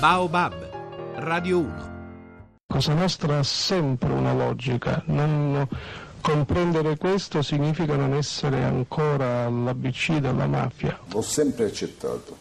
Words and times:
Baobab, 0.00 0.54
Radio 1.16 1.58
1. 1.58 1.96
Cosa 2.68 2.94
nostra 2.94 3.38
ha 3.38 3.42
sempre 3.42 4.12
una 4.12 4.32
logica, 4.32 5.02
non 5.06 5.66
comprendere 6.20 6.96
questo 6.96 7.42
significa 7.42 7.96
non 7.96 8.14
essere 8.14 8.62
ancora 8.62 9.46
all'ABC 9.46 10.18
della 10.18 10.46
mafia. 10.46 10.96
Ho 11.14 11.20
sempre 11.20 11.64
accettato 11.64 12.36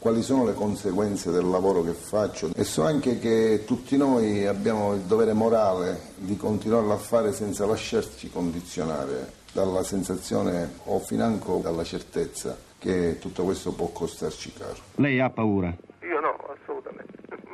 quali 0.00 0.22
sono 0.22 0.44
le 0.44 0.54
conseguenze 0.54 1.30
del 1.30 1.46
lavoro 1.46 1.84
che 1.84 1.92
faccio 1.92 2.50
e 2.52 2.64
so 2.64 2.84
anche 2.84 3.20
che 3.20 3.62
tutti 3.64 3.96
noi 3.96 4.44
abbiamo 4.44 4.94
il 4.94 5.02
dovere 5.02 5.34
morale 5.34 6.00
di 6.16 6.36
continuarlo 6.36 6.92
a 6.92 6.98
fare 6.98 7.32
senza 7.32 7.64
lasciarci 7.64 8.28
condizionare 8.28 9.34
dalla 9.52 9.84
sensazione 9.84 10.78
o 10.86 10.98
financo 10.98 11.60
dalla 11.62 11.84
certezza 11.84 12.58
che 12.76 13.18
tutto 13.20 13.44
questo 13.44 13.70
può 13.70 13.86
costarci 13.86 14.52
caro. 14.52 14.78
Lei 14.96 15.20
ha 15.20 15.30
paura? 15.30 15.72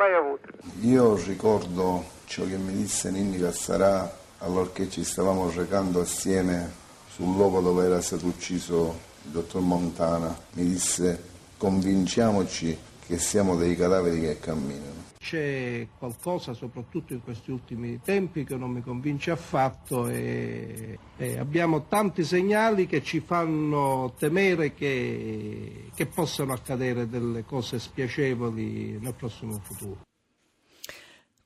Mai 0.04 0.12
avuto. 0.12 0.48
Io 0.82 1.16
ricordo 1.16 2.04
ciò 2.26 2.44
che 2.44 2.58
mi 2.58 2.74
disse 2.74 3.10
Ninni 3.10 3.38
Cassarà 3.38 4.14
allorché 4.40 4.90
ci 4.90 5.02
stavamo 5.02 5.50
recando 5.50 6.02
assieme 6.02 6.70
sul 7.08 7.34
luogo 7.34 7.62
dove 7.62 7.86
era 7.86 8.02
stato 8.02 8.26
ucciso 8.26 8.98
il 9.24 9.30
dottor 9.30 9.62
Montana. 9.62 10.36
Mi 10.52 10.64
disse 10.68 11.22
convinciamoci 11.56 12.76
che 13.06 13.16
siamo 13.16 13.56
dei 13.56 13.74
cadaveri 13.76 14.20
che 14.20 14.38
camminano. 14.38 15.03
C'è 15.24 15.88
qualcosa, 15.96 16.52
soprattutto 16.52 17.14
in 17.14 17.22
questi 17.22 17.50
ultimi 17.50 17.98
tempi, 18.02 18.44
che 18.44 18.56
non 18.56 18.70
mi 18.72 18.82
convince 18.82 19.30
affatto 19.30 20.06
e, 20.06 20.98
e 21.16 21.38
abbiamo 21.38 21.86
tanti 21.86 22.22
segnali 22.24 22.86
che 22.86 23.02
ci 23.02 23.20
fanno 23.20 24.12
temere 24.18 24.74
che, 24.74 25.88
che 25.94 26.04
possano 26.04 26.52
accadere 26.52 27.08
delle 27.08 27.42
cose 27.46 27.78
spiacevoli 27.78 28.98
nel 29.00 29.14
prossimo 29.14 29.58
futuro. 29.62 30.02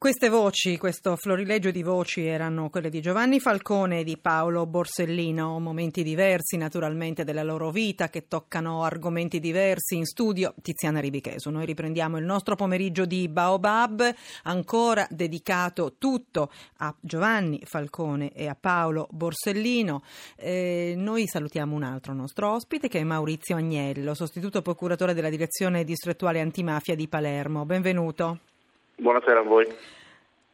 Queste 0.00 0.28
voci, 0.28 0.78
questo 0.78 1.16
florilegio 1.16 1.72
di 1.72 1.82
voci 1.82 2.24
erano 2.24 2.70
quelle 2.70 2.88
di 2.88 3.00
Giovanni 3.00 3.40
Falcone 3.40 3.98
e 3.98 4.04
di 4.04 4.16
Paolo 4.16 4.64
Borsellino, 4.64 5.58
momenti 5.58 6.04
diversi 6.04 6.56
naturalmente 6.56 7.24
della 7.24 7.42
loro 7.42 7.72
vita 7.72 8.08
che 8.08 8.28
toccano 8.28 8.84
argomenti 8.84 9.40
diversi 9.40 9.96
in 9.96 10.04
studio. 10.04 10.54
Tiziana 10.62 11.00
Ribichesu, 11.00 11.50
noi 11.50 11.66
riprendiamo 11.66 12.16
il 12.16 12.24
nostro 12.24 12.54
pomeriggio 12.54 13.06
di 13.06 13.26
Baobab, 13.26 14.14
ancora 14.44 15.04
dedicato 15.10 15.96
tutto 15.98 16.52
a 16.76 16.94
Giovanni 17.00 17.60
Falcone 17.64 18.30
e 18.32 18.46
a 18.46 18.54
Paolo 18.54 19.08
Borsellino. 19.10 20.04
Eh, 20.36 20.94
noi 20.96 21.26
salutiamo 21.26 21.74
un 21.74 21.82
altro 21.82 22.14
nostro 22.14 22.52
ospite 22.52 22.86
che 22.86 23.00
è 23.00 23.04
Maurizio 23.04 23.56
Agnello, 23.56 24.14
sostituto 24.14 24.62
procuratore 24.62 25.12
della 25.12 25.28
direzione 25.28 25.82
distrettuale 25.82 26.40
antimafia 26.40 26.94
di 26.94 27.08
Palermo. 27.08 27.64
Benvenuto. 27.64 28.38
Buonasera 28.98 29.40
a 29.40 29.42
voi. 29.42 29.66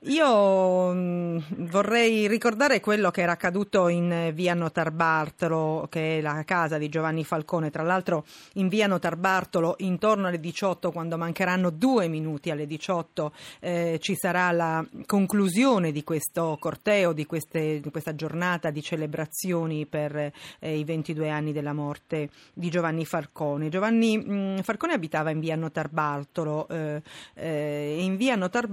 Io 0.07 0.93
mh, 0.93 1.69
vorrei 1.71 2.29
ricordare 2.29 2.81
quello 2.81 3.11
che 3.11 3.23
era 3.23 3.33
accaduto 3.33 3.89
in 3.89 4.33
via 4.35 4.53
Notar 4.53 4.91
Bartolo, 4.91 5.87
che 5.89 6.19
è 6.19 6.21
la 6.21 6.43
casa 6.45 6.77
di 6.77 6.91
Giovanni 6.91 7.25
Falcone. 7.25 7.71
Tra 7.71 7.83
l'altro 7.83 8.27
in 8.55 8.69
via 8.69 8.87
Notar 8.87 9.17
Bartolo 9.17 9.77
intorno 9.79 10.27
alle 10.27 10.41
18, 10.41 10.93
quando 10.93 11.17
mancheranno 11.17 11.71
due 11.71 12.09
minuti 12.09 12.51
alle 12.51 12.67
18, 12.67 13.33
eh, 13.61 13.99
ci 13.99 14.15
sarà 14.15 14.51
la 14.51 14.85
conclusione 15.07 15.91
di 15.91 16.05
questo 16.05 16.59
corteo, 16.61 17.15
di, 17.15 17.25
queste, 17.25 17.81
di 17.81 17.91
questa 17.91 18.15
giornata 18.15 18.69
di 18.69 18.83
celebrazioni 18.83 19.87
per 19.87 20.15
eh, 20.59 20.77
i 20.77 20.85
22 20.85 21.31
anni 21.31 21.53
della 21.53 21.73
morte 21.73 22.29
di 22.53 22.69
Giovanni 22.69 23.07
Falcone. 23.07 23.71
Giovanni 23.71 24.19
mh, 24.19 24.63
Falcone 24.65 24.93
abitava 24.93 25.31
in 25.31 25.41
via 25.41 25.57
Notar 25.57 25.89
Bartolo 25.89 26.69
eh, 26.69 27.01
e 27.33 28.03
in 28.03 28.19
via 28.19 28.37
Notar 28.37 28.69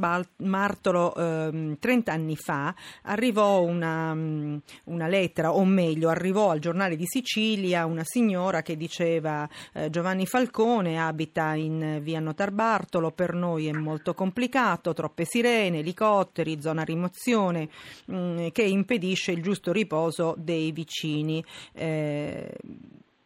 Bartolo 1.22 1.78
30 1.80 2.12
ehm, 2.12 2.20
anni 2.20 2.36
fa 2.36 2.74
arrivò 3.04 3.62
una, 3.62 4.14
mm, 4.14 4.58
una, 4.86 5.08
lettera, 5.08 5.54
o 5.54 5.64
meglio, 5.64 6.10
arrivò 6.10 6.50
al 6.50 6.60
giornale 6.60 6.96
di 6.96 7.06
Sicilia 7.06 7.86
una 7.86 8.04
signora 8.04 8.62
che 8.62 8.76
diceva 8.76 9.48
eh, 9.74 9.90
Giovanni 9.90 10.26
Falcone 10.26 11.00
abita 11.00 11.54
in 11.54 12.00
via 12.02 12.20
Notar 12.20 12.52
Bartolo, 12.52 13.12
per 13.12 13.34
noi 13.34 13.68
è 13.68 13.74
molto 13.74 14.14
complicato, 14.14 14.94
troppe 14.94 15.26
sirene, 15.26 15.80
elicotteri, 15.80 16.62
zona 16.62 16.84
rimozione 16.84 17.70
mh, 18.06 18.16
mm, 18.16 18.48
che 18.52 18.64
impedisce 18.64 19.32
il 19.32 19.42
giusto 19.42 19.72
riposo 19.72 20.36
dei 20.38 20.72
vicini. 20.72 21.44
Eh, 21.74 22.54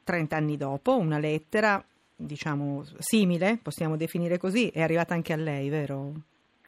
30 0.03 0.35
anni 0.35 0.55
dopo, 0.55 0.95
una 0.95 1.17
lettera 1.17 1.83
diciamo 2.17 2.85
simile, 2.99 3.57
possiamo 3.61 3.97
definire 3.97 4.37
così, 4.37 4.67
è 4.67 4.81
arrivata 4.81 5.15
anche 5.15 5.33
a 5.33 5.35
lei, 5.35 5.67
vero? 5.69 6.13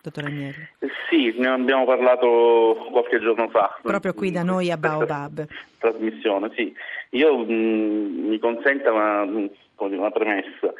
Dottor 0.07 0.25
Agnelli? 0.25 0.67
Sì, 1.09 1.33
ne 1.37 1.49
abbiamo 1.49 1.85
parlato 1.85 2.87
qualche 2.91 3.19
giorno 3.19 3.49
fa. 3.49 3.77
Proprio 3.81 4.13
qui 4.13 4.31
da 4.31 4.43
noi 4.43 4.71
a 4.71 4.77
Baobab. 4.77 5.45
Trasmissione, 5.77 6.51
sì. 6.55 6.73
Io 7.11 7.37
mh, 7.37 7.51
mm, 7.51 8.27
mi 8.29 8.39
consenta 8.39 8.91
una, 8.91 9.49
una 9.75 10.11
premessa. 10.11 10.73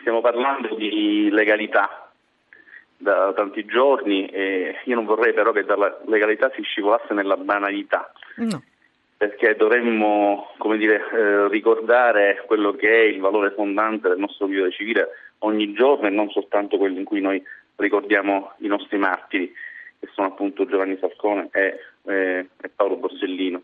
Stiamo 0.00 0.20
parlando 0.20 0.74
di 0.74 1.28
legalità 1.30 2.10
da 2.96 3.32
tanti 3.34 3.64
giorni 3.64 4.26
e 4.26 4.76
io 4.84 4.94
non 4.94 5.04
vorrei 5.04 5.32
però 5.32 5.52
che 5.52 5.64
dalla 5.64 6.00
legalità 6.06 6.50
si 6.54 6.62
scivolasse 6.62 7.14
nella 7.14 7.36
banalità. 7.36 8.12
No. 8.36 8.62
Perché 9.16 9.54
dovremmo 9.54 10.48
dire, 10.76 11.00
eh, 11.12 11.48
ricordare 11.48 12.42
quello 12.46 12.72
che 12.72 12.88
è 12.90 13.04
il 13.04 13.20
valore 13.20 13.52
fondante 13.52 14.08
del 14.08 14.18
nostro 14.18 14.46
vivere 14.46 14.72
civile 14.72 15.08
ogni 15.38 15.72
giorno 15.72 16.06
e 16.06 16.10
non 16.10 16.28
soltanto 16.30 16.76
quello 16.76 16.98
in 16.98 17.04
cui 17.04 17.20
noi 17.20 17.42
ricordiamo 17.82 18.52
i 18.58 18.66
nostri 18.66 18.96
martiri, 18.98 19.52
che 19.98 20.08
sono 20.12 20.28
appunto 20.28 20.66
Giovanni 20.66 20.96
Falcone 20.96 21.48
e, 21.52 21.78
eh, 22.06 22.48
e 22.60 22.68
Paolo 22.74 22.96
Borsellino. 22.96 23.62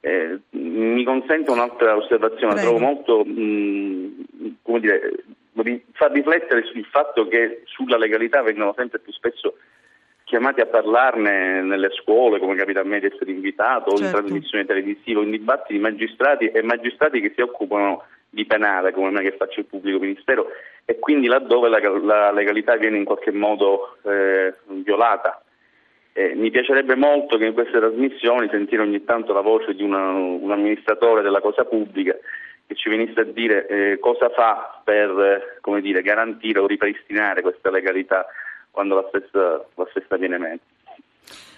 Eh, 0.00 0.38
mi 0.50 1.02
consente 1.04 1.50
un'altra 1.50 1.96
osservazione, 1.96 2.54
Prego. 2.54 2.68
trovo 2.68 2.84
molto, 2.84 3.24
mh, 3.24 4.56
come 4.62 4.80
dire, 4.80 5.24
far 5.92 6.12
riflettere 6.12 6.64
sul 6.64 6.84
fatto 6.84 7.26
che 7.28 7.62
sulla 7.64 7.96
legalità 7.96 8.42
vengono 8.42 8.74
sempre 8.76 8.98
più 8.98 9.12
spesso 9.12 9.56
chiamati 10.24 10.60
a 10.60 10.66
parlarne 10.66 11.62
nelle 11.62 11.90
scuole, 11.90 12.38
come 12.38 12.56
capita 12.56 12.80
a 12.80 12.84
me 12.84 12.98
di 12.98 13.06
essere 13.06 13.30
invitato, 13.30 13.96
certo. 13.96 14.02
o 14.02 14.20
in 14.20 14.26
trasmissioni 14.26 14.66
televisive, 14.66 15.20
o 15.20 15.22
in 15.22 15.30
dibattiti 15.30 15.78
magistrati 15.78 16.48
e 16.48 16.62
magistrati 16.62 17.20
che 17.20 17.32
si 17.34 17.40
occupano 17.40 18.04
di 18.34 18.44
penale, 18.44 18.92
come 18.92 19.10
me 19.10 19.22
che 19.22 19.36
faccio 19.36 19.60
il 19.60 19.66
pubblico 19.66 19.98
ministero, 19.98 20.48
e 20.84 20.98
quindi 20.98 21.26
laddove 21.26 21.68
la, 21.68 21.78
la 21.78 22.32
legalità 22.32 22.76
viene 22.76 22.98
in 22.98 23.04
qualche 23.04 23.32
modo 23.32 23.96
eh, 24.02 24.52
violata. 24.66 25.42
Eh, 26.12 26.34
mi 26.34 26.50
piacerebbe 26.50 26.94
molto 26.94 27.38
che 27.38 27.46
in 27.46 27.54
queste 27.54 27.78
trasmissioni 27.78 28.48
sentire 28.50 28.82
ogni 28.82 29.02
tanto 29.04 29.32
la 29.32 29.40
voce 29.40 29.74
di 29.74 29.82
una, 29.82 30.10
un 30.10 30.50
amministratore 30.50 31.22
della 31.22 31.40
cosa 31.40 31.64
pubblica 31.64 32.14
che 32.66 32.74
ci 32.76 32.88
venisse 32.88 33.20
a 33.20 33.24
dire 33.24 33.66
eh, 33.66 33.98
cosa 33.98 34.30
fa 34.30 34.80
per 34.84 35.60
dire, 35.80 36.02
garantire 36.02 36.60
o 36.60 36.66
ripristinare 36.66 37.42
questa 37.42 37.70
legalità 37.70 38.26
quando 38.70 38.94
la 38.94 39.06
stessa, 39.08 39.64
la 39.74 39.86
stessa 39.90 40.16
viene 40.16 40.38
meno. 40.38 40.58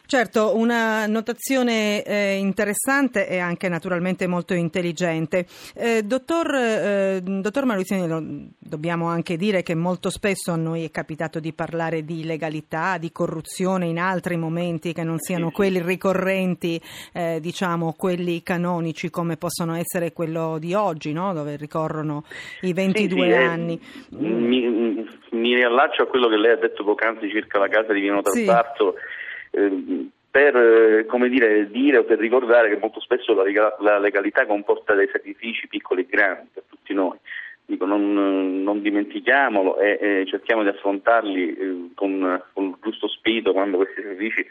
Certo, 0.09 0.57
una 0.57 1.07
notazione 1.07 2.05
eh, 2.05 2.37
interessante 2.37 3.27
e 3.29 3.41
anche 3.41 3.69
naturalmente 3.69 4.29
molto 4.29 4.55
intelligente. 4.55 5.47
Eh, 5.75 6.03
dottor, 6.05 6.55
eh, 6.55 7.21
dottor 7.21 7.65
Mauriziani, 7.65 8.55
dobbiamo 8.57 9.09
anche 9.09 9.37
dire 9.37 9.65
che 9.65 9.75
molto 9.75 10.09
spesso 10.09 10.53
a 10.53 10.57
noi 10.57 10.85
è 10.85 10.93
capitato 10.93 11.41
di 11.41 11.53
parlare 11.53 12.05
di 12.05 12.25
legalità, 12.25 12.99
di 12.99 13.11
corruzione 13.11 13.87
in 13.87 13.99
altri 13.99 14.37
momenti 14.37 14.93
che 14.93 15.03
non 15.03 15.19
siano 15.19 15.51
quelli 15.51 15.83
ricorrenti, 15.83 16.81
eh, 17.13 17.41
diciamo 17.41 17.93
quelli 17.99 18.45
canonici 18.45 19.11
come 19.11 19.37
possono 19.37 19.75
essere 19.75 20.13
quello 20.13 20.59
di 20.61 20.73
oggi, 20.73 21.13
no? 21.13 21.33
dove 21.33 21.57
ricorrono 21.57 22.23
i 22.61 22.73
22 22.73 23.21
sì, 23.23 23.27
sì, 23.27 23.33
anni. 23.33 23.81
Mi, 24.11 25.05
mi 25.31 25.55
riallaccio 25.57 26.05
a 26.05 26.07
quello 26.07 26.29
che 26.29 26.37
lei 26.37 26.53
ha 26.53 26.59
detto 26.59 26.85
poc'anzi 26.85 27.29
circa 27.29 27.59
la 27.59 27.67
casa 27.67 27.93
di 27.93 28.01
Vino 28.01 28.23
Tartarto. 28.23 28.95
Sì 28.97 29.25
Ehm, 29.57 30.11
per 30.31 30.55
eh, 30.55 31.29
dire, 31.31 31.71
dire 31.71 31.97
o 31.97 32.05
per 32.05 32.19
ricordare 32.19 32.69
che 32.69 32.77
molto 32.77 33.01
spesso 33.01 33.33
la, 33.33 33.77
la, 33.81 33.99
legalità 33.99 34.45
comporta 34.45 34.93
dei 34.93 35.09
sacrifici 35.11 35.67
piccoli 35.67 36.03
e 36.03 36.07
grandi 36.07 36.49
per 36.53 36.65
tutti 36.69 36.93
noi. 36.93 37.17
Dico, 37.65 37.87
non, 37.87 38.63
non, 38.63 38.83
dimentichiamolo 38.83 39.79
e, 39.79 39.99
e, 39.99 40.27
cerchiamo 40.27 40.63
di 40.63 40.69
affrontarli 40.69 41.57
eh, 41.57 41.91
con, 41.95 42.43
con 42.53 42.65
il 42.65 42.77
giusto 42.83 43.09
spirito 43.09 43.53
quando 43.53 43.79
questi 43.79 44.03
sacrifici 44.03 44.47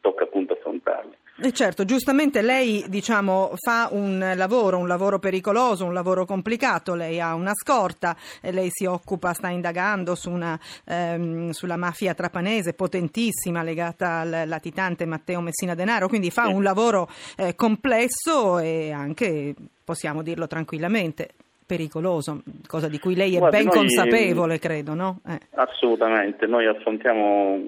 tocca 0.00 0.22
appunto 0.22 0.52
affrontarli. 0.52 1.16
E 1.36 1.50
certo, 1.50 1.84
giustamente 1.84 2.42
lei 2.42 2.84
diciamo, 2.88 3.54
fa 3.56 3.88
un 3.90 4.34
lavoro, 4.36 4.78
un 4.78 4.86
lavoro 4.86 5.18
pericoloso, 5.18 5.84
un 5.84 5.92
lavoro 5.92 6.24
complicato, 6.24 6.94
lei 6.94 7.20
ha 7.20 7.34
una 7.34 7.52
scorta, 7.54 8.16
lei 8.42 8.68
si 8.70 8.84
occupa, 8.84 9.32
sta 9.32 9.48
indagando 9.48 10.14
su 10.14 10.30
una, 10.30 10.56
ehm, 10.86 11.50
sulla 11.50 11.76
mafia 11.76 12.14
trapanese 12.14 12.72
potentissima 12.72 13.64
legata 13.64 14.20
al 14.20 14.44
latitante 14.46 15.06
Matteo 15.06 15.40
Messina 15.40 15.74
Denaro, 15.74 16.06
quindi 16.06 16.30
fa 16.30 16.46
un 16.46 16.62
lavoro 16.62 17.08
eh, 17.36 17.56
complesso 17.56 18.60
e 18.60 18.92
anche, 18.92 19.56
possiamo 19.82 20.22
dirlo 20.22 20.46
tranquillamente, 20.46 21.30
pericoloso, 21.66 22.42
cosa 22.68 22.86
di 22.86 23.00
cui 23.00 23.16
lei 23.16 23.34
è 23.34 23.38
Guardi, 23.38 23.56
ben 23.56 23.66
noi- 23.66 23.76
consapevole, 23.76 24.58
credo, 24.60 24.94
no? 24.94 25.18
Eh. 25.26 25.40
Assolutamente, 25.54 26.46
noi 26.46 26.68
affrontiamo 26.68 27.58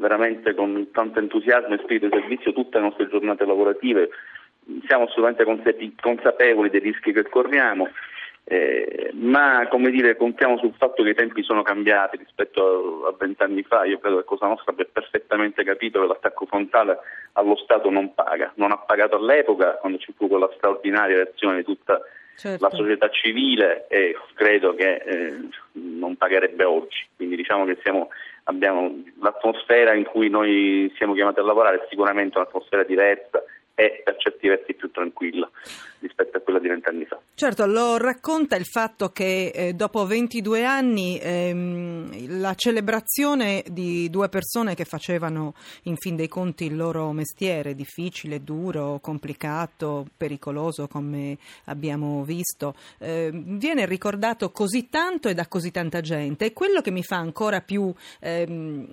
veramente 0.00 0.54
con 0.54 0.88
tanto 0.90 1.18
entusiasmo 1.20 1.74
e 1.74 1.78
spirito 1.82 2.06
di 2.06 2.18
servizio 2.18 2.52
tutte 2.52 2.78
le 2.78 2.84
nostre 2.84 3.08
giornate 3.08 3.44
lavorative, 3.44 4.08
siamo 4.86 5.04
assolutamente 5.04 5.44
consape- 5.44 5.92
consapevoli 6.00 6.70
dei 6.70 6.80
rischi 6.80 7.12
che 7.12 7.28
corriamo, 7.28 7.88
eh, 8.44 9.10
ma 9.14 9.68
come 9.68 9.90
dire, 9.90 10.16
contiamo 10.16 10.58
sul 10.58 10.74
fatto 10.76 11.02
che 11.02 11.10
i 11.10 11.14
tempi 11.14 11.42
sono 11.42 11.62
cambiati 11.62 12.16
rispetto 12.16 12.64
a 12.64 13.00
a 13.10 13.14
vent'anni 13.18 13.62
fa, 13.62 13.84
io 13.84 13.98
credo 13.98 14.18
che 14.18 14.24
Cosa 14.24 14.46
Nostra 14.46 14.72
abbia 14.72 14.86
perfettamente 14.90 15.64
capito 15.64 16.00
che 16.00 16.06
l'attacco 16.06 16.46
frontale 16.46 16.98
allo 17.32 17.56
Stato 17.56 17.90
non 17.90 18.14
paga, 18.14 18.52
non 18.56 18.70
ha 18.72 18.78
pagato 18.78 19.16
all'epoca 19.16 19.72
quando 19.80 19.98
ci 19.98 20.12
fu 20.16 20.28
quella 20.28 20.50
straordinaria 20.54 21.16
reazione 21.16 21.58
di 21.58 21.64
tutta 21.64 22.00
Certo. 22.36 22.66
la 22.66 22.74
società 22.74 23.10
civile 23.10 23.86
e 23.88 24.16
credo 24.32 24.74
che 24.74 24.94
eh, 24.94 25.36
non 25.72 26.16
pagherebbe 26.16 26.64
oggi. 26.64 27.06
Quindi 27.14 27.36
diciamo 27.36 27.66
che 27.66 27.76
siamo, 27.82 28.08
abbiamo 28.50 29.02
l'atmosfera 29.20 29.94
in 29.94 30.04
cui 30.04 30.28
noi 30.28 30.92
siamo 30.96 31.14
chiamati 31.14 31.40
a 31.40 31.44
lavorare 31.44 31.76
è 31.76 31.86
sicuramente 31.88 32.36
un'atmosfera 32.36 32.82
diversa 32.84 33.42
e 33.74 34.02
per 34.04 34.16
certi 34.16 34.48
versi 34.48 34.74
più 34.74 34.90
tranquilla 34.90 35.48
rispetto 36.00 36.38
a 36.38 36.40
quella 36.40 36.58
di 36.58 36.68
vent'anni 36.68 37.04
fa. 37.04 37.20
Certo, 37.34 37.66
lo 37.66 37.96
racconta 37.96 38.56
il 38.56 38.66
fatto 38.66 39.10
che 39.10 39.50
eh, 39.54 39.72
dopo 39.72 40.04
22 40.04 40.64
anni 40.64 41.18
ehm, 41.18 42.40
la 42.40 42.54
celebrazione 42.54 43.64
di 43.70 44.10
due 44.10 44.28
persone 44.28 44.74
che 44.74 44.84
facevano 44.84 45.54
in 45.84 45.96
fin 45.96 46.16
dei 46.16 46.28
conti 46.28 46.66
il 46.66 46.76
loro 46.76 47.12
mestiere, 47.12 47.74
difficile, 47.74 48.42
duro, 48.42 48.98
complicato, 49.00 50.06
pericoloso 50.16 50.86
come 50.88 51.38
abbiamo 51.64 52.24
visto, 52.24 52.74
eh, 52.98 53.30
viene 53.32 53.86
ricordato 53.86 54.50
così 54.50 54.88
tanto 54.88 55.28
e 55.28 55.34
da 55.34 55.46
così 55.46 55.70
tanta 55.70 56.00
gente 56.00 56.46
e 56.46 56.52
quello 56.52 56.80
che 56.80 56.90
mi 56.90 57.02
fa 57.02 57.16
ancora 57.16 57.60
più 57.60 57.92
ehm, 58.20 58.86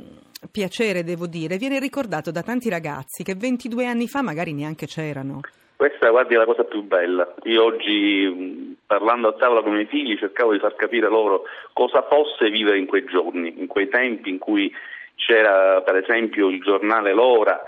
piacere, 0.52 1.04
devo 1.04 1.28
dire, 1.28 1.58
viene 1.58 1.80
ricordato 1.80 2.32
da 2.32 2.44
tanti 2.44 2.70
ragazzi 2.70 3.24
che 3.24 3.36
22 3.36 3.86
anni 3.86 4.08
fa 4.08 4.22
magari 4.22 4.54
neanche 4.54 4.86
c'erano. 4.86 5.42
Questa 5.78 6.10
guardi 6.10 6.34
è 6.34 6.38
la 6.38 6.46
cosa 6.46 6.64
più 6.64 6.82
bella. 6.82 7.36
Io 7.44 7.64
oggi 7.64 8.76
parlando 8.84 9.28
a 9.28 9.34
tavola 9.34 9.62
con 9.62 9.74
i 9.74 9.76
miei 9.76 9.86
figli 9.86 10.18
cercavo 10.18 10.52
di 10.52 10.58
far 10.58 10.76
capire 10.76 11.08
loro 11.08 11.44
cosa 11.72 12.02
fosse 12.10 12.50
vivere 12.50 12.80
in 12.80 12.88
quei 12.88 13.06
giorni, 13.06 13.54
in 13.60 13.68
quei 13.68 13.88
tempi 13.88 14.32
in 14.32 14.40
cui 14.40 14.74
c'era 15.14 15.84
per 15.84 15.98
esempio 15.98 16.48
il 16.48 16.62
giornale 16.62 17.14
L'Ora 17.14 17.62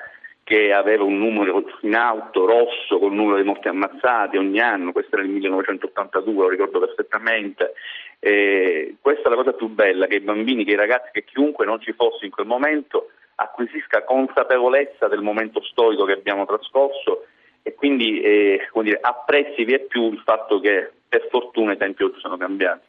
che 0.43 0.73
aveva 0.73 1.03
un 1.03 1.19
numero 1.19 1.63
in 1.81 1.93
alto 1.93 2.47
rosso 2.47 2.97
con 2.97 3.11
il 3.11 3.15
numero 3.15 3.37
di 3.37 3.43
morti 3.43 3.67
ammazzati 3.67 4.37
ogni 4.37 4.59
anno, 4.59 4.91
questo 4.91 5.15
era 5.15 5.23
il 5.23 5.29
1982, 5.29 6.33
lo 6.33 6.49
ricordo 6.49 6.79
perfettamente. 6.79 7.73
E 8.17 8.95
questa 8.99 9.27
è 9.27 9.29
la 9.29 9.35
cosa 9.35 9.53
più 9.53 9.67
bella, 9.67 10.07
che 10.07 10.15
i 10.15 10.21
bambini, 10.21 10.65
che 10.65 10.71
i 10.71 10.75
ragazzi, 10.75 11.11
che 11.11 11.23
chiunque 11.25 11.67
non 11.67 11.79
ci 11.79 11.93
fosse 11.93 12.25
in 12.25 12.31
quel 12.31 12.47
momento 12.47 13.11
acquisisca 13.35 14.03
consapevolezza 14.03 15.07
del 15.07 15.21
momento 15.21 15.61
storico 15.61 16.05
che 16.05 16.13
abbiamo 16.13 16.47
trascorso 16.47 17.27
e 17.69 17.75
quindi 17.75 18.19
eh, 18.21 18.67
come 18.71 18.85
dire, 18.85 18.99
apprezzi 18.99 19.63
vi 19.63 19.73
è 19.73 19.79
più 19.79 20.11
il 20.11 20.21
fatto 20.25 20.59
che 20.59 20.91
per 21.07 21.27
fortuna 21.29 21.73
i 21.73 21.77
tempi 21.77 22.03
oggi 22.03 22.19
sono 22.19 22.37
cambiati. 22.37 22.87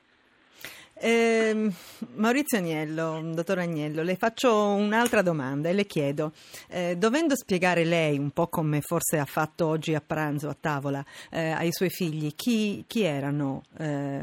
Ehm, 1.03 1.71
Maurizio 2.17 2.59
Agnello, 2.59 3.21
dottor 3.35 3.59
Agnello, 3.59 4.03
le 4.03 4.17
faccio 4.17 4.55
un'altra 4.55 5.23
domanda 5.23 5.71
e 5.71 5.73
le 5.73 5.85
chiedo, 5.85 6.32
eh, 6.71 6.94
dovendo 6.97 7.35
spiegare 7.35 7.85
lei 7.85 8.19
un 8.19 8.31
po' 8.31 8.49
come 8.49 8.81
forse 8.81 9.19
ha 9.19 9.25
fatto 9.25 9.67
oggi 9.67 9.94
a 9.94 10.03
pranzo 10.06 10.49
a 10.49 10.56
tavola 10.59 11.03
eh, 11.31 11.53
ai 11.53 11.73
suoi 11.73 11.88
figli 11.88 12.35
chi, 12.35 12.85
chi 12.87 13.05
erano 13.05 13.62
eh, 13.79 14.21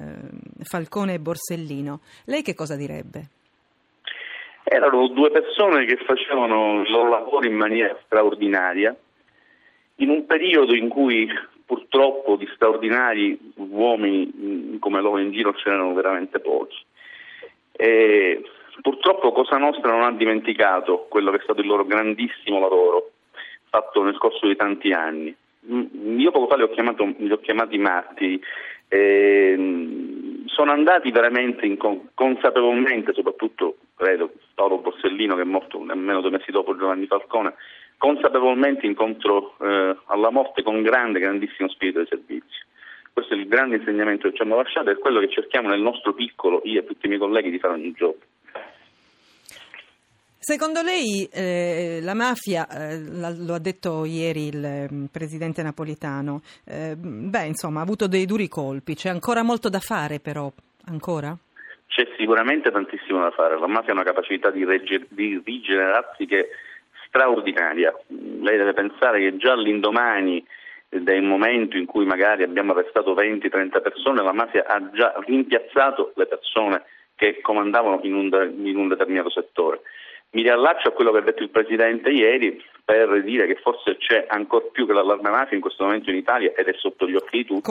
Falcone 0.63 1.15
e 1.15 1.19
Borsellino, 1.19 2.01
lei 2.25 2.43
che 2.43 2.53
cosa 2.53 2.75
direbbe? 2.75 3.29
Erano 4.63 5.07
due 5.07 5.31
persone 5.31 5.85
che 5.85 5.97
facevano 6.05 6.81
il 6.81 6.91
loro 6.91 7.09
lavoro 7.09 7.47
in 7.47 7.55
maniera 7.55 7.97
straordinaria, 8.05 8.95
in 9.97 10.09
un 10.09 10.25
periodo 10.25 10.75
in 10.75 10.89
cui 10.89 11.29
purtroppo 11.65 12.35
di 12.35 12.47
straordinari 12.53 13.37
uomini 13.55 14.77
come 14.79 15.01
loro 15.01 15.19
in 15.19 15.31
giro 15.31 15.53
c'erano 15.53 15.93
veramente 15.93 16.39
pochi. 16.39 16.77
E 17.71 18.43
purtroppo 18.81 19.31
Cosa 19.31 19.57
Nostra 19.57 19.91
non 19.91 20.03
ha 20.03 20.11
dimenticato 20.11 21.07
quello 21.09 21.31
che 21.31 21.37
è 21.37 21.43
stato 21.43 21.61
il 21.61 21.67
loro 21.67 21.85
grandissimo 21.85 22.59
lavoro 22.59 23.11
fatto 23.69 24.03
nel 24.03 24.17
corso 24.17 24.47
di 24.47 24.55
tanti 24.55 24.91
anni. 24.91 25.35
Io 25.69 26.31
poco 26.31 26.47
fa 26.47 26.55
li 26.55 26.63
ho, 26.63 26.69
chiamato, 26.69 27.13
li 27.17 27.31
ho 27.31 27.39
chiamati 27.39 27.77
matti, 27.77 28.41
e, 28.87 29.55
sono 30.45 30.71
andati 30.71 31.11
veramente 31.11 31.77
consapevolmente, 32.13 33.13
soprattutto 33.13 33.77
credo 33.95 34.31
Paolo 34.55 34.77
Borsellino 34.77 35.35
che 35.35 35.41
è 35.41 35.45
morto 35.45 35.83
nemmeno 35.83 36.21
due 36.21 36.31
mesi 36.31 36.51
dopo 36.51 36.77
Giovanni 36.77 37.05
Falcone, 37.05 37.55
consapevolmente 37.97 38.85
incontro 38.85 39.55
eh, 39.59 39.97
alla 40.05 40.29
morte 40.29 40.63
con 40.63 40.81
grande, 40.81 41.19
grandissimo 41.19 41.69
spirito 41.69 41.99
di 41.99 42.07
servizio. 42.07 42.65
Questo 43.11 43.33
è 43.33 43.37
il 43.37 43.47
grande 43.47 43.77
insegnamento 43.77 44.29
che 44.29 44.35
ci 44.35 44.43
hanno 44.43 44.57
lasciato 44.57 44.89
e 44.89 44.93
è 44.93 44.97
quello 44.97 45.19
che 45.19 45.29
cerchiamo 45.29 45.69
nel 45.69 45.81
nostro 45.81 46.13
piccolo, 46.13 46.61
io 46.65 46.81
e 46.81 46.85
tutti 46.85 47.05
i 47.05 47.09
miei 47.09 47.19
colleghi, 47.19 47.49
di 47.49 47.59
fare 47.59 47.73
ogni 47.73 47.91
giorno. 47.93 48.21
Secondo 50.37 50.81
lei 50.81 51.27
eh, 51.33 51.99
la 52.01 52.13
mafia, 52.13 52.67
eh, 52.69 52.99
lo 52.99 53.53
ha 53.55 53.59
detto 53.59 54.05
ieri 54.05 54.47
il 54.47 54.63
eh, 54.63 54.87
presidente 55.11 55.61
napolitano, 55.61 56.41
eh, 56.63 56.95
beh 56.95 57.47
insomma 57.47 57.79
ha 57.79 57.83
avuto 57.83 58.07
dei 58.07 58.25
duri 58.25 58.47
colpi, 58.47 58.95
c'è 58.95 59.09
ancora 59.09 59.43
molto 59.43 59.67
da 59.67 59.79
fare 59.79 60.19
però, 60.19 60.49
ancora? 60.85 61.35
C'è 61.87 62.07
sicuramente 62.17 62.71
tantissimo 62.71 63.19
da 63.19 63.31
fare, 63.31 63.59
la 63.59 63.67
mafia 63.67 63.89
ha 63.89 63.95
una 63.95 64.03
capacità 64.03 64.51
di, 64.51 64.63
regge- 64.63 65.07
di 65.09 65.41
rigenerarsi 65.43 66.25
che 66.27 66.49
straordinaria. 67.07 67.93
Lei 68.07 68.57
deve 68.57 68.73
pensare 68.73 69.19
che 69.19 69.37
già 69.37 69.53
all'indomani 69.53 70.45
del 70.89 71.21
momento 71.23 71.75
in 71.77 71.85
cui 71.85 72.05
magari 72.05 72.43
abbiamo 72.43 72.71
arrestato 72.71 73.13
20-30 73.13 73.81
persone, 73.81 74.21
la 74.23 74.31
mafia 74.33 74.65
ha 74.65 74.89
già 74.91 75.13
rimpiazzato 75.25 76.13
le 76.15 76.25
persone 76.27 76.83
che 77.15 77.41
comandavano 77.41 77.99
in 78.03 78.13
un, 78.13 78.29
de- 78.29 78.53
in 78.63 78.77
un 78.77 78.87
determinato 78.87 79.29
settore. 79.29 79.81
Mi 80.31 80.43
riallaccio 80.43 80.89
a 80.89 80.91
quello 80.91 81.11
che 81.11 81.17
ha 81.19 81.21
detto 81.21 81.41
il 81.43 81.49
Presidente 81.49 82.09
ieri 82.09 82.61
per 82.83 83.21
dire 83.23 83.47
che 83.47 83.55
forse 83.55 83.97
c'è 83.97 84.25
ancora 84.29 84.65
più 84.71 84.85
che 84.85 84.93
l'allarme 84.93 85.29
mafia 85.29 85.55
in 85.55 85.61
questo 85.61 85.83
momento 85.83 86.09
in 86.09 86.15
Italia 86.17 86.53
ed 86.55 86.67
è 86.67 86.73
sotto 86.77 87.07
gli 87.07 87.15
occhi 87.15 87.37
di 87.39 87.45
tutti 87.45 87.61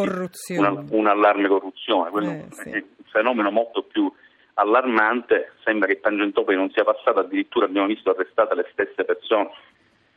una- 0.58 0.84
un 0.90 1.06
allarme 1.06 1.48
corruzione. 1.48 2.10
Quello 2.10 2.30
Eh, 2.30 2.44
sì. 2.50 2.70
è 2.70 2.74
un 2.76 3.04
fenomeno 3.10 3.50
molto 3.50 3.82
più 3.82 4.10
allarmante, 4.58 5.52
sembra 5.64 5.88
che 5.88 6.00
Tangentopoli 6.00 6.56
non 6.56 6.70
sia 6.70 6.84
passato, 6.84 7.20
addirittura 7.20 7.66
abbiamo 7.66 7.86
visto 7.86 8.10
arrestate 8.10 8.54
le 8.54 8.68
stesse 8.72 9.04
persone. 9.04 9.50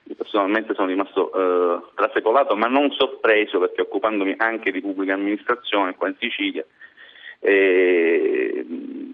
Io 0.03 0.15
personalmente 0.15 0.73
sono 0.73 0.87
rimasto 0.87 1.31
eh, 1.31 1.91
trasecolato, 1.95 2.55
ma 2.55 2.67
non 2.67 2.91
sorpreso 2.91 3.59
perché 3.59 3.81
occupandomi 3.81 4.35
anche 4.37 4.71
di 4.71 4.81
pubblica 4.81 5.13
amministrazione 5.13 5.95
qua 5.95 6.07
in 6.07 6.15
Sicilia, 6.19 6.65
eh, 7.41 8.65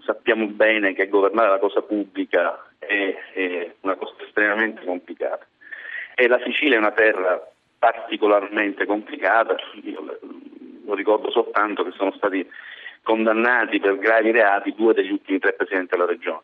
sappiamo 0.04 0.46
bene 0.46 0.94
che 0.94 1.08
governare 1.08 1.50
la 1.50 1.58
cosa 1.58 1.82
pubblica 1.82 2.70
è, 2.78 3.16
è 3.32 3.74
una 3.80 3.94
cosa 3.96 4.14
estremamente 4.24 4.84
complicata. 4.84 5.44
E 6.14 6.28
la 6.28 6.40
Sicilia 6.44 6.76
è 6.76 6.78
una 6.78 6.92
terra 6.92 7.46
particolarmente 7.78 8.86
complicata, 8.86 9.56
io 9.82 10.18
lo 10.86 10.94
ricordo 10.94 11.30
soltanto 11.30 11.84
che 11.84 11.92
sono 11.96 12.12
stati 12.12 12.48
condannati 13.06 13.78
per 13.78 13.98
gravi 13.98 14.32
reati 14.32 14.74
due 14.76 14.92
degli 14.92 15.12
ultimi 15.12 15.38
tre 15.38 15.52
presidenti 15.54 15.90
della 15.92 16.06
regione. 16.06 16.42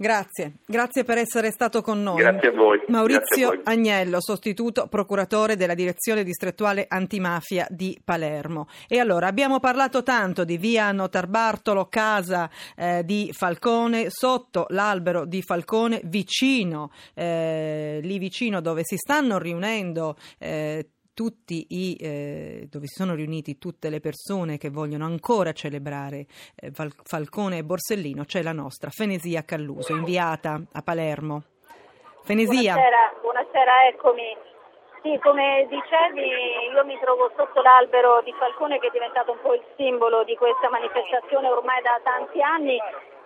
Grazie, 0.00 0.52
grazie 0.64 1.04
per 1.04 1.18
essere 1.18 1.50
stato 1.50 1.82
con 1.82 2.02
noi. 2.02 2.16
Grazie 2.16 2.48
a 2.48 2.52
voi. 2.52 2.80
Maurizio 2.88 3.50
a 3.50 3.54
voi. 3.54 3.60
Agnello, 3.64 4.16
sostituto 4.18 4.86
procuratore 4.88 5.56
della 5.56 5.74
direzione 5.74 6.24
distrettuale 6.24 6.86
antimafia 6.88 7.66
di 7.68 8.00
Palermo. 8.02 8.66
E 8.88 8.98
allora 8.98 9.26
abbiamo 9.26 9.60
parlato 9.60 10.02
tanto 10.02 10.44
di 10.44 10.56
via 10.56 10.90
Notarbartolo, 10.90 11.84
casa 11.90 12.48
eh, 12.76 13.02
di 13.04 13.28
Falcone, 13.34 14.06
sotto 14.08 14.64
l'albero 14.70 15.26
di 15.26 15.42
Falcone, 15.42 16.00
vicino, 16.04 16.90
eh, 17.12 18.00
lì 18.02 18.18
vicino 18.18 18.62
dove 18.62 18.80
si 18.84 18.96
stanno 18.96 19.36
riunendo. 19.38 20.16
eh, 20.38 20.86
i, 21.68 21.96
eh, 22.00 22.66
dove 22.70 22.86
si 22.86 22.94
sono 23.02 23.14
riuniti 23.14 23.58
tutte 23.58 23.90
le 23.90 24.00
persone 24.00 24.58
che 24.58 24.70
vogliono 24.70 25.04
ancora 25.04 25.52
celebrare 25.52 26.26
eh, 26.56 26.70
Fal- 26.70 26.92
Falcone 27.02 27.58
e 27.58 27.64
Borsellino, 27.64 28.24
c'è 28.24 28.42
la 28.42 28.52
nostra 28.52 28.90
Fenesia 28.90 29.44
Calluso, 29.44 29.94
inviata 29.94 30.60
a 30.72 30.82
Palermo. 30.82 31.42
Fenesia, 32.22 32.74
Buonasera, 32.74 33.14
buonasera, 33.20 33.86
eccomi. 33.88 34.36
Sì, 35.02 35.18
come 35.22 35.66
dicevi, 35.70 36.70
io 36.74 36.84
mi 36.84 36.98
trovo 37.00 37.32
sotto 37.34 37.62
l'albero 37.62 38.20
di 38.22 38.34
Falcone 38.38 38.78
che 38.78 38.88
è 38.88 38.90
diventato 38.90 39.32
un 39.32 39.38
po' 39.40 39.54
il 39.54 39.64
simbolo 39.76 40.24
di 40.24 40.36
questa 40.36 40.68
manifestazione 40.68 41.48
ormai 41.48 41.80
da 41.80 41.98
tanti 42.04 42.42
anni 42.42 42.78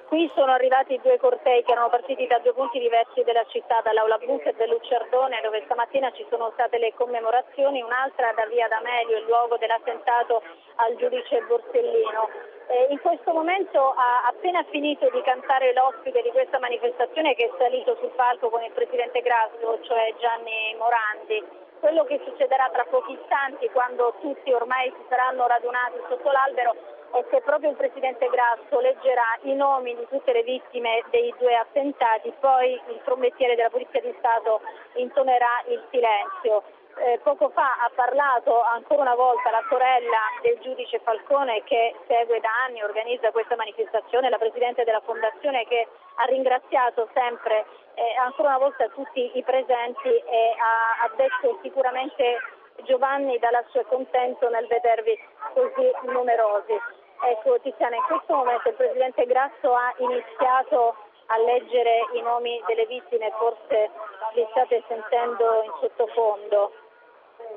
Qui 0.06 0.30
sono 0.34 0.52
arrivati 0.52 1.00
due 1.02 1.18
cortei 1.18 1.64
che 1.64 1.72
erano 1.72 1.88
partiti 1.88 2.26
da 2.26 2.38
due 2.38 2.52
punti 2.52 2.78
diversi 2.78 3.24
della 3.24 3.44
città, 3.46 3.80
dall'Aula 3.82 4.18
Bunker 4.18 4.54
del 4.54 4.68
Luciardone 4.68 5.40
dove 5.42 5.62
stamattina 5.64 6.12
ci 6.12 6.24
sono 6.28 6.50
state 6.52 6.78
le 6.78 6.92
commemorazioni, 6.94 7.80
un'altra 7.80 8.32
da 8.32 8.46
Via 8.46 8.68
D'Amelio, 8.68 9.18
il 9.18 9.24
luogo 9.24 9.56
dell'attentato 9.56 10.42
al 10.76 10.94
giudice 10.96 11.40
Borsellino. 11.48 12.28
Eh, 12.68 12.86
in 12.90 13.00
questo 13.00 13.32
momento 13.32 13.94
ha 13.96 14.26
appena 14.26 14.62
finito 14.70 15.08
di 15.10 15.22
cantare 15.22 15.72
l'ospite 15.72 16.22
di 16.22 16.30
questa 16.30 16.58
manifestazione 16.58 17.34
che 17.34 17.46
è 17.46 17.50
salito 17.58 17.96
sul 17.96 18.12
palco 18.14 18.50
con 18.50 18.62
il 18.62 18.72
presidente 18.72 19.20
Grasso, 19.20 19.80
cioè 19.82 20.14
Gianni 20.18 20.76
Morandi. 20.78 21.42
Quello 21.80 22.04
che 22.04 22.20
succederà 22.24 22.68
tra 22.72 22.84
pochi 22.84 23.12
istanti 23.12 23.68
quando 23.70 24.14
tutti 24.20 24.52
ormai 24.52 24.92
si 24.96 25.04
saranno 25.08 25.46
radunati 25.46 25.98
sotto 26.08 26.30
l'albero 26.30 26.93
è 27.14 27.24
che 27.28 27.40
proprio 27.42 27.70
il 27.70 27.76
Presidente 27.76 28.28
Grasso 28.28 28.80
leggerà 28.80 29.38
i 29.42 29.54
nomi 29.54 29.94
di 29.94 30.06
tutte 30.08 30.32
le 30.32 30.42
vittime 30.42 31.02
dei 31.10 31.32
due 31.38 31.54
attentati, 31.54 32.32
poi 32.40 32.72
il 32.72 33.00
promettiere 33.04 33.54
della 33.54 33.70
Polizia 33.70 34.00
di 34.00 34.14
Stato 34.18 34.60
intonerà 34.94 35.62
il 35.68 35.80
silenzio. 35.90 36.62
Eh, 36.96 37.18
poco 37.24 37.48
fa 37.50 37.82
ha 37.82 37.90
parlato 37.92 38.62
ancora 38.62 39.02
una 39.02 39.16
volta 39.16 39.50
la 39.50 39.64
sorella 39.68 40.18
del 40.42 40.58
giudice 40.60 41.00
Falcone 41.00 41.64
che 41.64 41.94
segue 42.06 42.38
da 42.38 42.50
anni 42.66 42.78
e 42.78 42.84
organizza 42.84 43.32
questa 43.32 43.56
manifestazione, 43.56 44.30
la 44.30 44.38
Presidente 44.38 44.84
della 44.84 45.02
Fondazione 45.04 45.66
che 45.66 45.88
ha 46.16 46.24
ringraziato 46.26 47.08
sempre 47.12 47.66
eh, 47.94 48.14
ancora 48.18 48.50
una 48.50 48.58
volta 48.58 48.88
tutti 48.88 49.30
i 49.34 49.42
presenti 49.42 50.08
e 50.08 50.54
ha, 50.56 51.04
ha 51.04 51.10
detto 51.16 51.58
sicuramente 51.62 52.38
Giovanni 52.82 53.38
lassù 53.40 53.78
è 53.78 53.84
contento 53.86 54.48
nel 54.48 54.66
vedervi 54.66 55.18
così 55.54 55.90
numerosi. 56.12 57.02
Ecco 57.26 57.58
Tiziana, 57.60 57.96
in 57.96 58.02
questo 58.02 58.34
momento 58.34 58.68
il 58.68 58.74
Presidente 58.74 59.24
Grasso 59.24 59.74
ha 59.74 59.94
iniziato 59.98 60.94
a 61.26 61.38
leggere 61.38 62.04
i 62.14 62.20
nomi 62.20 62.62
delle 62.66 62.84
vittime, 62.86 63.32
forse 63.38 63.90
li 64.34 64.46
state 64.50 64.84
sentendo 64.86 65.62
in 65.62 65.72
sottofondo, 65.80 66.72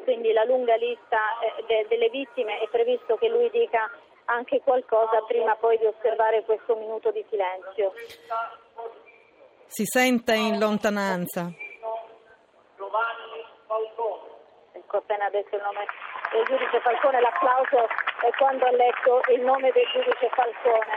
quindi 0.04 0.32
la 0.32 0.46
lunga 0.46 0.76
lista 0.76 1.20
eh, 1.42 1.64
de- 1.68 1.86
delle 1.90 2.10
vittime 2.10 2.60
è 2.60 2.68
previsto 2.70 3.18
che 3.18 3.28
lui 3.28 3.50
dica 3.50 3.92
anche 4.26 4.62
qualcosa 4.62 5.22
prima 5.28 5.56
poi 5.56 5.78
di 5.78 5.86
osservare 5.86 6.44
questo 6.44 6.76
minuto 6.76 7.12
di 7.12 7.26
silenzio. 7.30 7.94
Si 9.68 9.84
sente 9.86 10.34
in 10.34 10.60
lontananza. 10.60 11.52
Ecco 14.88 15.00
appena 15.00 15.28
detto 15.32 15.54
il 15.58 15.62
nome 15.62 15.84
del 16.32 16.46
giudice 16.46 16.80
Falcone, 16.80 17.20
l'applauso 17.20 17.92
è 18.24 18.32
quando 18.40 18.68
ha 18.68 18.72
letto 18.72 19.20
il 19.36 19.42
nome 19.42 19.70
del 19.76 19.84
giudice 19.92 20.30
Falcone. 20.32 20.96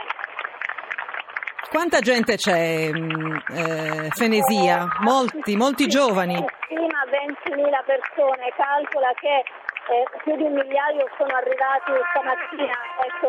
Quanta 1.67 1.99
gente 1.99 2.37
c'è, 2.37 2.87
mm, 2.87 3.35
eh, 3.51 4.07
Fenesia? 4.15 4.87
Molti, 5.01 5.57
molti 5.57 5.87
giovani. 5.87 6.39
Stima 6.63 7.03
20.000 7.03 7.83
persone, 7.83 8.47
calcola 8.55 9.11
che 9.19 9.43
eh, 9.43 10.05
più 10.23 10.37
di 10.37 10.43
un 10.43 10.53
migliaio 10.53 11.09
sono 11.17 11.35
arrivati 11.35 11.91
stamattina. 12.15 12.77
Ecco, 12.95 13.27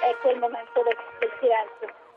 ecco 0.00 0.30
il 0.30 0.38
momento 0.38 0.80
del, 0.82 0.96
del 1.18 1.32
silenzio. 1.38 2.09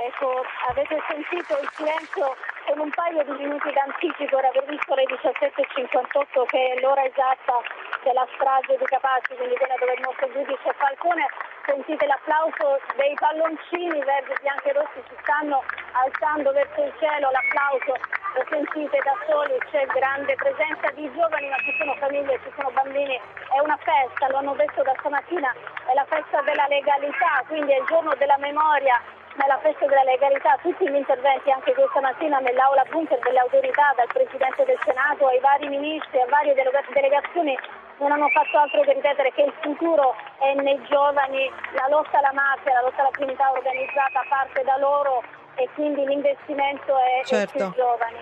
Ecco, 0.00 0.42
avete 0.68 0.96
sentito 1.08 1.60
il 1.60 1.68
silenzio 1.76 2.34
con 2.64 2.78
un 2.80 2.88
paio 2.88 3.22
di 3.22 3.36
minuti 3.36 3.70
d'anticipo, 3.70 4.38
era 4.38 4.48
previsto 4.48 4.94
alle 4.94 5.04
17.58 5.04 6.46
che 6.46 6.72
è 6.72 6.80
l'ora 6.80 7.04
esatta 7.04 7.60
della 8.02 8.26
strage 8.32 8.78
di 8.78 8.84
Capaci, 8.88 9.36
quindi 9.36 9.60
viene 9.60 9.76
dove 9.76 9.92
il 9.92 10.00
nostro 10.00 10.32
giudice 10.32 10.72
Falcone. 10.72 11.28
Sentite 11.66 12.06
l'applauso 12.06 12.80
dei 12.96 13.12
palloncini 13.12 14.00
verdi, 14.00 14.32
bianchi 14.40 14.68
e 14.68 14.72
rossi 14.72 15.04
si 15.04 15.16
stanno 15.20 15.62
alzando 15.92 16.50
verso 16.52 16.80
il 16.80 16.94
cielo, 16.96 17.28
l'applauso 17.28 17.92
lo 18.40 18.44
sentite 18.48 18.96
da 19.04 19.12
soli, 19.28 19.52
c'è 19.68 19.84
grande 19.84 20.34
presenza 20.36 20.88
di 20.96 21.12
giovani, 21.12 21.48
ma 21.52 21.60
ci 21.60 21.76
sono 21.76 21.92
famiglie, 22.00 22.40
ci 22.40 22.50
sono 22.56 22.70
bambini, 22.72 23.20
è 23.52 23.60
una 23.60 23.76
festa, 23.76 24.32
lo 24.32 24.38
hanno 24.38 24.54
detto 24.54 24.80
da 24.80 24.96
stamattina, 24.96 25.52
è 25.84 25.92
la 25.92 26.06
festa 26.08 26.40
della 26.40 26.64
legalità, 26.68 27.44
quindi 27.48 27.72
è 27.72 27.80
il 27.80 27.86
giorno 27.86 28.14
della 28.16 28.38
memoria 28.38 28.96
nella 29.40 29.58
festa 29.64 29.86
della 29.86 30.04
legalità 30.04 30.58
tutti 30.60 30.84
gli 30.84 30.94
interventi 30.94 31.50
anche 31.50 31.72
questa 31.72 32.00
mattina 32.00 32.38
nell'aula 32.40 32.84
bunker 32.90 33.18
delle 33.20 33.40
autorità, 33.40 33.94
dal 33.96 34.12
Presidente 34.12 34.64
del 34.64 34.78
Senato 34.84 35.26
ai 35.26 35.40
vari 35.40 35.68
ministri, 35.68 36.20
a 36.20 36.28
varie 36.28 36.52
delegazioni 36.52 37.56
non 37.98 38.12
hanno 38.12 38.28
fatto 38.28 38.56
altro 38.56 38.80
che 38.82 38.92
ripetere 38.92 39.32
che 39.32 39.42
il 39.42 39.52
futuro 39.60 40.14
è 40.38 40.54
nei 40.60 40.80
giovani, 40.88 41.50
la 41.72 41.88
lotta 41.88 42.18
alla 42.18 42.32
mafia, 42.32 42.74
la 42.74 42.82
lotta 42.82 43.00
alla 43.00 43.12
criminalità 43.12 43.52
organizzata 43.52 44.24
parte 44.28 44.62
da 44.64 44.76
loro 44.78 45.22
e 45.56 45.68
quindi 45.74 46.04
l'investimento 46.04 46.96
è, 46.96 47.24
certo. 47.24 47.56
è 47.56 47.60
sui 47.60 47.72
giovani. 47.76 48.20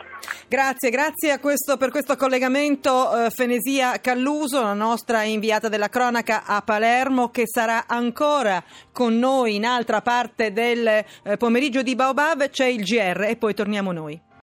Grazie, 0.50 0.88
grazie 0.88 1.40
questo, 1.40 1.76
per 1.76 1.90
questo 1.90 2.16
collegamento 2.16 3.26
eh, 3.26 3.28
Fenesia 3.28 4.00
Calluso, 4.00 4.62
la 4.62 4.72
nostra 4.72 5.22
inviata 5.22 5.68
della 5.68 5.90
cronaca 5.90 6.44
a 6.46 6.62
Palermo, 6.62 7.28
che 7.28 7.42
sarà 7.46 7.86
ancora 7.86 8.64
con 8.90 9.18
noi 9.18 9.56
in 9.56 9.66
altra 9.66 10.00
parte 10.00 10.50
del 10.50 10.86
eh, 10.86 11.36
pomeriggio 11.36 11.82
di 11.82 11.94
Baobab. 11.94 12.48
C'è 12.48 12.64
il 12.64 12.82
GR 12.82 13.24
e 13.28 13.36
poi 13.36 13.52
torniamo 13.52 13.92
noi. 13.92 14.27